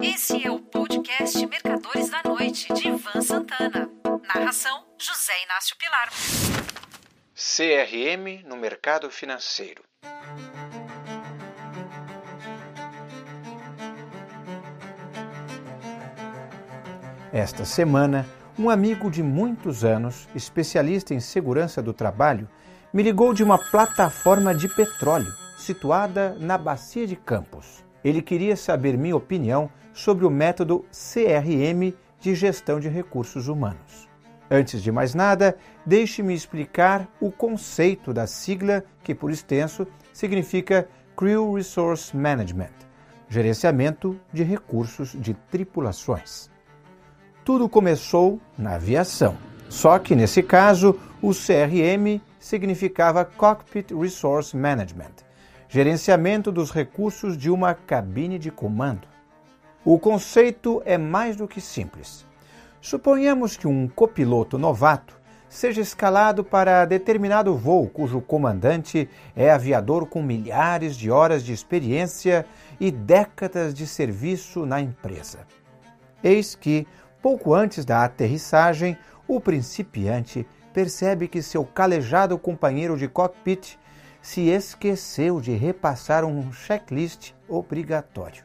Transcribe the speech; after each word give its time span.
Esse 0.00 0.46
é 0.46 0.50
o 0.50 0.60
podcast 0.60 1.44
Mercadores 1.46 2.08
da 2.08 2.22
Noite, 2.24 2.72
de 2.72 2.88
Ivan 2.88 3.20
Santana. 3.20 3.90
Narração: 4.32 4.84
José 4.96 5.32
Inácio 5.44 5.76
Pilar. 5.76 6.08
CRM 7.34 8.46
no 8.46 8.56
mercado 8.56 9.10
financeiro. 9.10 9.82
Esta 17.32 17.64
semana, 17.64 18.24
um 18.58 18.70
amigo 18.70 19.10
de 19.10 19.22
muitos 19.22 19.84
anos, 19.84 20.28
especialista 20.34 21.12
em 21.12 21.20
segurança 21.20 21.82
do 21.82 21.92
trabalho, 21.92 22.48
me 22.92 23.02
ligou 23.02 23.34
de 23.34 23.42
uma 23.42 23.58
plataforma 23.58 24.54
de 24.54 24.68
petróleo 24.68 25.32
situada 25.58 26.36
na 26.38 26.56
Bacia 26.56 27.06
de 27.06 27.16
Campos. 27.16 27.87
Ele 28.08 28.22
queria 28.22 28.56
saber 28.56 28.96
minha 28.96 29.16
opinião 29.16 29.70
sobre 29.92 30.24
o 30.24 30.30
método 30.30 30.84
CRM 30.90 31.94
de 32.20 32.34
gestão 32.34 32.80
de 32.80 32.88
recursos 32.88 33.48
humanos. 33.48 34.08
Antes 34.50 34.82
de 34.82 34.90
mais 34.90 35.14
nada, 35.14 35.56
deixe-me 35.84 36.32
explicar 36.32 37.06
o 37.20 37.30
conceito 37.30 38.12
da 38.12 38.26
sigla 38.26 38.82
que, 39.02 39.14
por 39.14 39.30
extenso, 39.30 39.86
significa 40.12 40.88
Crew 41.14 41.54
Resource 41.54 42.16
Management 42.16 42.88
gerenciamento 43.28 44.18
de 44.32 44.42
recursos 44.42 45.12
de 45.12 45.34
tripulações. 45.34 46.50
Tudo 47.44 47.68
começou 47.68 48.40
na 48.56 48.74
aviação, 48.74 49.36
só 49.68 49.98
que 49.98 50.14
nesse 50.14 50.42
caso 50.42 50.98
o 51.20 51.30
CRM 51.30 52.20
significava 52.38 53.24
Cockpit 53.24 53.92
Resource 53.92 54.56
Management 54.56 55.27
gerenciamento 55.68 56.50
dos 56.50 56.70
recursos 56.70 57.36
de 57.36 57.50
uma 57.50 57.74
cabine 57.74 58.38
de 58.38 58.50
comando. 58.50 59.06
O 59.84 59.98
conceito 59.98 60.82
é 60.84 60.96
mais 60.96 61.36
do 61.36 61.46
que 61.46 61.60
simples. 61.60 62.26
Suponhamos 62.80 63.56
que 63.56 63.66
um 63.66 63.86
copiloto 63.86 64.58
novato 64.58 65.18
seja 65.48 65.80
escalado 65.80 66.42
para 66.42 66.84
determinado 66.84 67.54
voo 67.54 67.88
cujo 67.88 68.20
comandante 68.20 69.08
é 69.36 69.50
aviador 69.50 70.06
com 70.06 70.22
milhares 70.22 70.96
de 70.96 71.10
horas 71.10 71.42
de 71.42 71.52
experiência 71.52 72.46
e 72.80 72.90
décadas 72.90 73.74
de 73.74 73.86
serviço 73.86 74.64
na 74.64 74.80
empresa. 74.80 75.40
Eis 76.22 76.54
que, 76.54 76.86
pouco 77.22 77.54
antes 77.54 77.84
da 77.84 78.04
aterrissagem, 78.04 78.96
o 79.26 79.40
principiante 79.40 80.46
percebe 80.72 81.28
que 81.28 81.42
seu 81.42 81.64
calejado 81.64 82.38
companheiro 82.38 82.96
de 82.96 83.08
cockpit 83.08 83.78
se 84.28 84.50
esqueceu 84.50 85.40
de 85.40 85.52
repassar 85.52 86.22
um 86.22 86.52
checklist 86.52 87.32
obrigatório. 87.48 88.44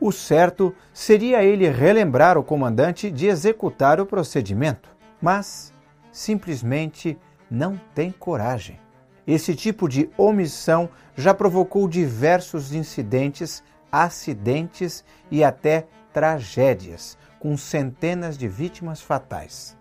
O 0.00 0.10
certo 0.10 0.74
seria 0.94 1.44
ele 1.44 1.68
relembrar 1.68 2.38
o 2.38 2.42
comandante 2.42 3.10
de 3.10 3.26
executar 3.26 4.00
o 4.00 4.06
procedimento, 4.06 4.88
mas 5.20 5.74
simplesmente 6.10 7.18
não 7.50 7.78
tem 7.94 8.10
coragem. 8.10 8.80
Esse 9.26 9.54
tipo 9.54 9.90
de 9.90 10.08
omissão 10.16 10.88
já 11.14 11.34
provocou 11.34 11.86
diversos 11.86 12.72
incidentes, 12.72 13.62
acidentes 13.92 15.04
e 15.30 15.44
até 15.44 15.86
tragédias, 16.14 17.18
com 17.38 17.58
centenas 17.58 18.38
de 18.38 18.48
vítimas 18.48 19.02
fatais. 19.02 19.76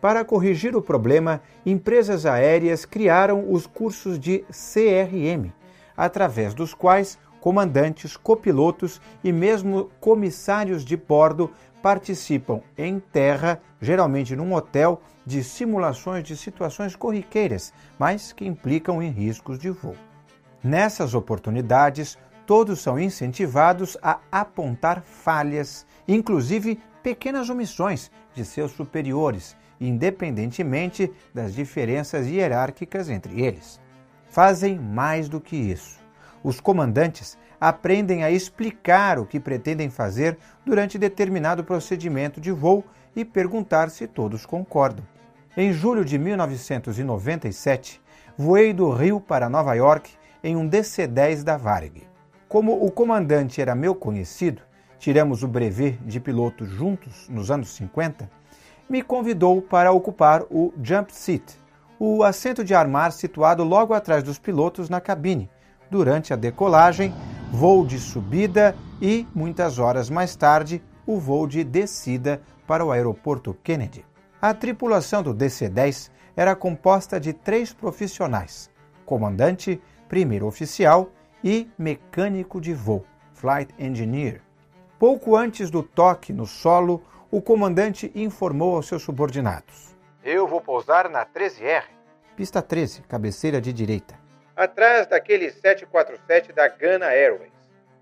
Para 0.00 0.24
corrigir 0.24 0.74
o 0.74 0.80
problema, 0.80 1.42
empresas 1.64 2.24
aéreas 2.24 2.84
criaram 2.84 3.52
os 3.52 3.66
cursos 3.66 4.18
de 4.18 4.44
CRM, 4.50 5.52
através 5.96 6.54
dos 6.54 6.72
quais 6.72 7.18
comandantes, 7.40 8.16
copilotos 8.16 9.00
e 9.22 9.32
mesmo 9.32 9.90
comissários 10.00 10.84
de 10.84 10.96
bordo 10.96 11.50
participam 11.82 12.60
em 12.76 12.98
terra, 12.98 13.60
geralmente 13.80 14.36
num 14.36 14.54
hotel, 14.54 15.02
de 15.24 15.44
simulações 15.44 16.24
de 16.24 16.36
situações 16.36 16.96
corriqueiras, 16.96 17.72
mas 17.98 18.32
que 18.32 18.46
implicam 18.46 19.02
em 19.02 19.10
riscos 19.10 19.58
de 19.58 19.70
voo. 19.70 19.96
Nessas 20.62 21.14
oportunidades, 21.14 22.18
todos 22.46 22.80
são 22.80 22.98
incentivados 22.98 23.96
a 24.02 24.18
apontar 24.30 25.02
falhas, 25.02 25.86
inclusive 26.06 26.80
pequenas 27.02 27.48
omissões 27.48 28.10
de 28.34 28.44
seus 28.44 28.72
superiores, 28.72 29.56
independentemente 29.80 31.10
das 31.32 31.54
diferenças 31.54 32.26
hierárquicas 32.26 33.08
entre 33.08 33.40
eles. 33.40 33.80
Fazem 34.28 34.78
mais 34.78 35.28
do 35.28 35.40
que 35.40 35.56
isso. 35.56 35.98
Os 36.42 36.60
comandantes 36.60 37.36
aprendem 37.60 38.24
a 38.24 38.30
explicar 38.30 39.18
o 39.18 39.26
que 39.26 39.38
pretendem 39.38 39.90
fazer 39.90 40.38
durante 40.64 40.98
determinado 40.98 41.62
procedimento 41.62 42.40
de 42.40 42.50
voo 42.50 42.84
e 43.14 43.24
perguntar 43.24 43.90
se 43.90 44.06
todos 44.06 44.46
concordam. 44.46 45.04
Em 45.56 45.72
julho 45.72 46.04
de 46.04 46.16
1997, 46.16 48.00
voei 48.38 48.72
do 48.72 48.90
Rio 48.90 49.20
para 49.20 49.50
Nova 49.50 49.74
York 49.74 50.10
em 50.42 50.56
um 50.56 50.66
DC-10 50.66 51.42
da 51.42 51.56
Varig. 51.56 52.09
Como 52.50 52.84
o 52.84 52.90
comandante 52.90 53.62
era 53.62 53.76
meu 53.76 53.94
conhecido, 53.94 54.62
tiramos 54.98 55.44
o 55.44 55.46
brevet 55.46 56.00
de 56.04 56.18
piloto 56.18 56.66
juntos 56.66 57.28
nos 57.28 57.48
anos 57.48 57.68
50, 57.76 58.28
me 58.88 59.02
convidou 59.02 59.62
para 59.62 59.92
ocupar 59.92 60.42
o 60.50 60.74
jump 60.82 61.14
seat, 61.14 61.44
o 61.96 62.24
assento 62.24 62.64
de 62.64 62.74
armar 62.74 63.12
situado 63.12 63.62
logo 63.62 63.94
atrás 63.94 64.24
dos 64.24 64.36
pilotos 64.36 64.90
na 64.90 65.00
cabine, 65.00 65.48
durante 65.88 66.32
a 66.32 66.36
decolagem, 66.36 67.14
voo 67.52 67.86
de 67.86 68.00
subida 68.00 68.74
e, 69.00 69.28
muitas 69.32 69.78
horas 69.78 70.10
mais 70.10 70.34
tarde, 70.34 70.82
o 71.06 71.20
voo 71.20 71.46
de 71.46 71.62
descida 71.62 72.42
para 72.66 72.84
o 72.84 72.90
aeroporto 72.90 73.54
Kennedy. 73.62 74.04
A 74.42 74.52
tripulação 74.52 75.22
do 75.22 75.32
DC-10 75.32 76.10
era 76.36 76.56
composta 76.56 77.20
de 77.20 77.32
três 77.32 77.72
profissionais: 77.72 78.68
comandante, 79.06 79.80
primeiro 80.08 80.48
oficial 80.48 81.12
e 81.42 81.68
mecânico 81.78 82.60
de 82.60 82.74
voo, 82.74 83.04
flight 83.32 83.74
engineer. 83.78 84.42
Pouco 84.98 85.36
antes 85.36 85.70
do 85.70 85.82
toque 85.82 86.32
no 86.32 86.46
solo, 86.46 87.02
o 87.30 87.40
comandante 87.40 88.10
informou 88.14 88.76
aos 88.76 88.86
seus 88.86 89.02
subordinados: 89.02 89.96
Eu 90.22 90.46
vou 90.46 90.60
pousar 90.60 91.08
na 91.08 91.24
13R. 91.24 91.84
Pista 92.36 92.60
13, 92.60 93.02
cabeceira 93.02 93.60
de 93.60 93.72
direita. 93.72 94.18
Atrás 94.56 95.06
daquele 95.06 95.50
747 95.50 96.52
da 96.52 96.68
Ghana 96.68 97.06
Airways. 97.06 97.52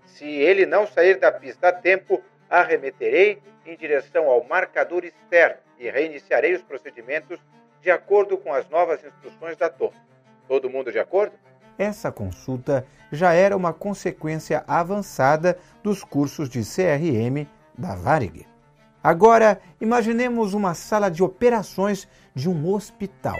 Se 0.05 0.25
ele 0.25 0.65
não 0.65 0.87
sair 0.87 1.19
da 1.19 1.31
pista 1.31 1.69
a 1.69 1.71
tempo, 1.71 2.21
arremeterei 2.49 3.41
em 3.65 3.77
direção 3.77 4.27
ao 4.27 4.43
marcador 4.43 5.05
externo 5.05 5.61
e 5.77 5.89
reiniciarei 5.89 6.53
os 6.53 6.61
procedimentos 6.61 7.39
de 7.81 7.89
acordo 7.91 8.37
com 8.37 8.53
as 8.53 8.67
novas 8.69 9.03
instruções 9.03 9.55
da 9.55 9.69
torre. 9.69 9.97
Todo 10.47 10.69
mundo 10.69 10.91
de 10.91 10.99
acordo? 10.99 11.33
Essa 11.79 12.11
consulta 12.11 12.85
já 13.09 13.31
era 13.31 13.55
uma 13.55 13.71
consequência 13.71 14.65
avançada 14.67 15.57
dos 15.81 16.03
cursos 16.03 16.49
de 16.49 16.59
CRM 16.59 17.47
da 17.77 17.95
Varig. 17.95 18.45
Agora, 19.01 19.61
imaginemos 19.79 20.53
uma 20.53 20.73
sala 20.73 21.09
de 21.09 21.23
operações 21.23 22.05
de 22.35 22.49
um 22.49 22.69
hospital. 22.69 23.39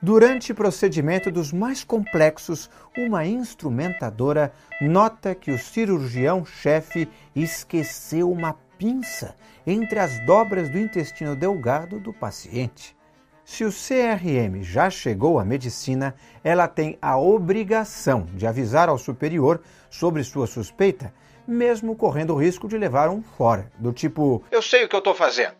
Durante 0.00 0.52
o 0.52 0.54
procedimento 0.54 1.32
dos 1.32 1.52
mais 1.52 1.82
complexos, 1.82 2.70
uma 2.96 3.26
instrumentadora 3.26 4.52
nota 4.80 5.34
que 5.34 5.50
o 5.50 5.58
cirurgião-chefe 5.58 7.08
esqueceu 7.34 8.30
uma 8.30 8.52
pinça 8.78 9.34
entre 9.66 9.98
as 9.98 10.24
dobras 10.24 10.68
do 10.68 10.78
intestino 10.78 11.34
delgado 11.34 11.98
do 11.98 12.12
paciente. 12.12 12.94
Se 13.44 13.64
o 13.64 13.70
CRM 13.70 14.62
já 14.62 14.88
chegou 14.88 15.38
à 15.38 15.44
medicina, 15.44 16.14
ela 16.42 16.66
tem 16.66 16.98
a 17.00 17.18
obrigação 17.18 18.26
de 18.34 18.46
avisar 18.46 18.88
ao 18.88 18.98
superior 18.98 19.60
sobre 19.90 20.24
sua 20.24 20.46
suspeita 20.46 21.12
mesmo 21.46 21.94
correndo 21.94 22.34
o 22.34 22.36
risco 22.36 22.66
de 22.66 22.76
levar 22.76 23.08
um 23.08 23.22
fora, 23.22 23.70
do 23.78 23.92
tipo: 23.92 24.42
Eu 24.50 24.62
sei 24.62 24.84
o 24.84 24.88
que 24.88 24.94
eu 24.94 24.98
estou 24.98 25.14
fazendo. 25.14 25.54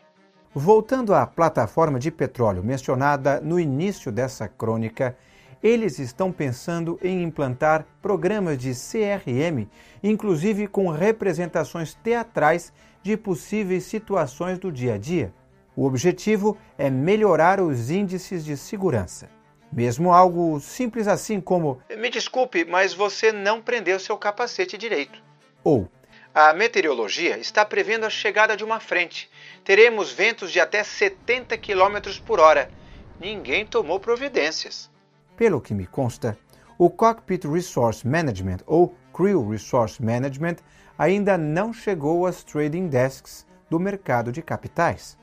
Voltando 0.55 1.15
à 1.15 1.27
plataforma 1.27 1.99
de 1.99 2.11
petróleo 2.11 2.63
mencionada 2.63 3.41
no 3.41 3.59
início 3.59 4.13
dessa 4.13 4.47
crônica, 4.47 5.17
eles 5.63 5.99
estão 5.99 6.31
pensando 6.31 6.99
em 7.03 7.23
implantar 7.23 7.85
programas 8.01 8.59
de 8.59 8.73
CRM, 8.73 9.69
inclusive 10.03 10.69
com 10.69 10.89
representações 10.89 11.95
teatrais 11.95 12.73
de 13.03 13.17
possíveis 13.17 13.85
situações 13.85 14.59
do 14.59 14.71
dia 14.71 14.95
a 14.95 14.99
dia. 14.99 15.33
O 15.77 15.85
objetivo 15.87 16.57
é 16.79 16.89
melhorar 16.89 17.61
os 17.61 17.91
índices 17.91 18.45
de 18.45 18.57
segurança. 18.57 19.29
Mesmo 19.73 20.13
algo 20.13 20.61
simples 20.61 21.09
assim 21.09 21.41
como: 21.41 21.81
Me 21.99 22.09
desculpe, 22.09 22.65
mas 22.65 22.95
você 22.95 23.33
não 23.33 23.61
prendeu 23.61 23.99
seu 23.99 24.17
capacete 24.17 24.79
direito. 24.79 25.23
Ou 25.65 25.89
a 26.35 26.53
meteorologia 26.53 27.39
está 27.39 27.65
prevendo 27.65 28.05
a 28.05 28.11
chegada 28.11 28.57
de 28.57 28.65
uma 28.65 28.81
frente. 28.81 29.31
Teremos 29.65 30.11
ventos 30.11 30.51
de 30.51 30.59
até 30.59 30.83
70 30.83 31.57
km 31.59 32.21
por 32.27 32.41
hora. 32.41 32.69
Ninguém 33.21 33.65
tomou 33.65 34.01
providências. 34.01 34.91
Pelo 35.37 35.61
que 35.61 35.73
me 35.73 35.87
consta, 35.87 36.37
o 36.77 36.91
Cockpit 36.91 37.45
Resource 37.45 38.05
Management 38.05 38.59
ou 38.67 38.97
Crew 39.13 39.49
Resource 39.49 40.03
Management 40.03 40.57
ainda 40.99 41.39
não 41.39 41.73
chegou 41.73 42.27
às 42.27 42.43
trading 42.43 42.89
desks 42.89 43.47
do 43.71 43.79
mercado 43.79 44.33
de 44.33 44.43
capitais. 44.43 45.17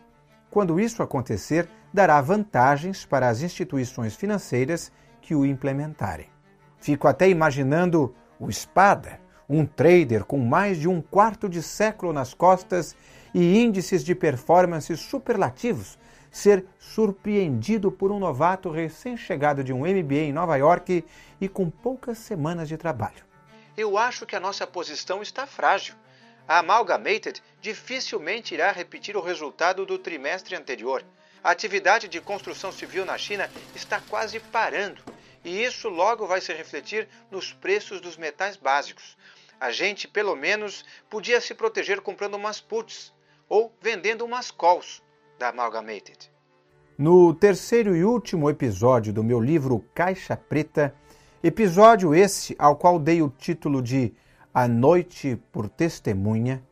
Quando 0.51 0.81
isso 0.81 1.01
acontecer, 1.01 1.69
dará 1.93 2.19
vantagens 2.19 3.05
para 3.05 3.29
as 3.29 3.41
instituições 3.41 4.15
financeiras 4.15 4.91
que 5.21 5.33
o 5.33 5.45
implementarem. 5.45 6.29
Fico 6.77 7.07
até 7.07 7.29
imaginando 7.29 8.13
o 8.37 8.49
Espada, 8.49 9.21
um 9.47 9.65
trader 9.65 10.25
com 10.25 10.37
mais 10.39 10.77
de 10.77 10.89
um 10.89 11.01
quarto 11.01 11.47
de 11.47 11.63
século 11.63 12.11
nas 12.11 12.33
costas 12.33 12.95
e 13.33 13.59
índices 13.59 14.03
de 14.03 14.13
performance 14.13 14.95
superlativos, 14.97 15.97
ser 16.29 16.65
surpreendido 16.77 17.89
por 17.89 18.11
um 18.11 18.19
novato 18.19 18.69
recém-chegado 18.69 19.63
de 19.63 19.71
um 19.71 19.79
MBA 19.79 20.15
em 20.15 20.33
Nova 20.33 20.57
York 20.57 21.05
e 21.39 21.47
com 21.47 21.69
poucas 21.69 22.17
semanas 22.17 22.67
de 22.67 22.75
trabalho. 22.75 23.23
Eu 23.77 23.97
acho 23.97 24.25
que 24.25 24.35
a 24.35 24.39
nossa 24.39 24.67
posição 24.67 25.21
está 25.21 25.47
frágil. 25.47 25.95
A 26.47 26.59
Amalgamated 26.59 27.41
dificilmente 27.61 28.53
irá 28.53 28.71
repetir 28.71 29.15
o 29.15 29.21
resultado 29.21 29.85
do 29.85 29.97
trimestre 29.97 30.55
anterior. 30.55 31.03
A 31.43 31.51
atividade 31.51 32.07
de 32.07 32.21
construção 32.21 32.71
civil 32.71 33.05
na 33.05 33.17
China 33.17 33.49
está 33.75 33.99
quase 33.99 34.39
parando 34.39 35.01
e 35.43 35.63
isso 35.63 35.89
logo 35.89 36.27
vai 36.27 36.39
se 36.41 36.53
refletir 36.53 37.07
nos 37.29 37.51
preços 37.51 37.99
dos 37.99 38.17
metais 38.17 38.55
básicos. 38.55 39.17
A 39.59 39.71
gente, 39.71 40.07
pelo 40.07 40.35
menos, 40.35 40.85
podia 41.09 41.39
se 41.41 41.53
proteger 41.53 42.01
comprando 42.01 42.35
umas 42.35 42.59
puts 42.59 43.13
ou 43.47 43.75
vendendo 43.81 44.25
umas 44.25 44.51
calls 44.51 45.03
da 45.37 45.49
Amalgamated. 45.49 46.31
No 46.97 47.33
terceiro 47.33 47.95
e 47.95 48.03
último 48.03 48.49
episódio 48.49 49.11
do 49.11 49.23
meu 49.23 49.39
livro 49.39 49.83
Caixa 49.93 50.37
Preta, 50.37 50.93
episódio 51.43 52.13
esse 52.13 52.55
ao 52.59 52.75
qual 52.75 52.99
dei 52.99 53.21
o 53.21 53.29
título 53.29 53.81
de 53.81 54.13
A 54.53 54.67
Noite 54.67 55.41
por 55.51 55.69
Testemunha, 55.69 56.63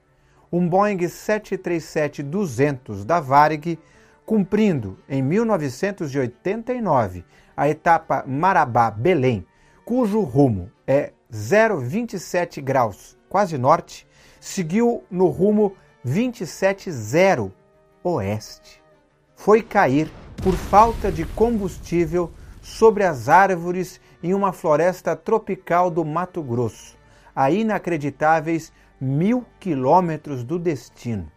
um 0.51 0.67
Boeing 0.67 0.97
737-200 0.97 3.05
da 3.05 3.19
Varig, 3.19 3.77
cumprindo 4.25 4.97
em 5.07 5.21
1989 5.21 7.23
a 7.55 7.69
etapa 7.69 8.23
Marabá-Belém, 8.27 9.45
cujo 9.85 10.19
rumo 10.21 10.71
é 10.85 11.13
027 11.31 12.61
graus, 12.61 13.17
quase 13.29 13.57
norte, 13.57 14.05
seguiu 14.39 15.03
no 15.09 15.27
rumo 15.27 15.73
270 16.03 17.51
oeste. 18.03 18.81
Foi 19.35 19.61
cair 19.61 20.11
por 20.43 20.53
falta 20.53 21.11
de 21.11 21.25
combustível 21.25 22.31
sobre 22.61 23.03
as 23.03 23.29
árvores 23.29 24.01
em 24.21 24.33
uma 24.33 24.51
floresta 24.51 25.15
tropical 25.15 25.89
do 25.89 26.03
Mato 26.03 26.43
Grosso, 26.43 26.97
a 27.35 27.51
inacreditáveis 27.51 28.71
mil 28.99 29.45
quilômetros 29.59 30.43
do 30.43 30.59
destino. 30.59 31.31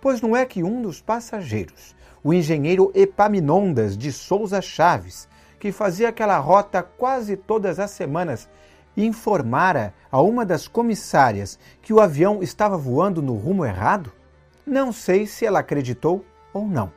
Pois 0.00 0.20
não 0.20 0.36
é 0.36 0.44
que 0.44 0.62
um 0.62 0.82
dos 0.82 1.00
passageiros, 1.00 1.96
o 2.22 2.32
engenheiro 2.32 2.90
Epaminondas 2.94 3.96
de 3.96 4.12
Souza 4.12 4.60
Chaves, 4.60 5.28
que 5.58 5.72
fazia 5.72 6.10
aquela 6.10 6.38
rota 6.38 6.82
quase 6.82 7.36
todas 7.36 7.78
as 7.78 7.90
semanas, 7.90 8.48
informara 8.96 9.94
a 10.10 10.20
uma 10.20 10.44
das 10.44 10.68
comissárias 10.68 11.58
que 11.82 11.92
o 11.92 12.00
avião 12.00 12.42
estava 12.42 12.76
voando 12.76 13.20
no 13.20 13.34
rumo 13.34 13.64
errado? 13.64 14.12
Não 14.66 14.92
sei 14.92 15.26
se 15.26 15.44
ela 15.44 15.60
acreditou 15.60 16.24
ou 16.52 16.66
não. 16.66 16.92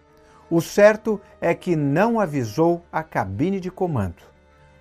O 0.49 0.61
certo 0.61 1.19
é 1.41 1.53
que 1.53 1.75
não 1.75 2.19
avisou 2.19 2.81
a 2.91 3.03
cabine 3.03 3.59
de 3.59 3.69
comando. 3.69 4.23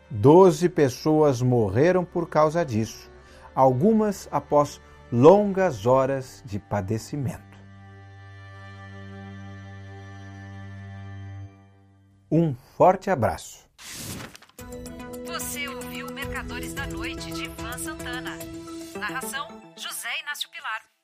Doze 0.08 0.69
pessoas 0.69 1.43
morreram 1.43 2.04
por 2.04 2.28
causa 2.28 2.64
disso, 2.64 3.10
algumas 3.56 4.29
após 4.31 4.81
longas 5.11 5.87
horas 5.87 6.43
de 6.44 6.58
padecimento. 6.58 7.43
Um 12.31 12.55
forte 12.76 13.08
abraço. 13.08 13.67
Você 15.26 15.67
ouviu 15.69 16.12
Mercadores 16.12 16.75
da 16.75 16.87
Noite 16.87 17.32
de 17.32 17.44
Ivan 17.44 17.79
Santana. 17.79 18.37
Narração: 18.99 19.49
José 19.76 20.11
Inácio 20.20 20.50
Pilar. 20.50 20.95